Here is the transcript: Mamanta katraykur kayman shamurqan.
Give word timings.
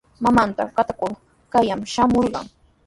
Mamanta 0.23 0.63
katraykur 0.75 1.11
kayman 1.53 1.81
shamurqan. 1.93 2.45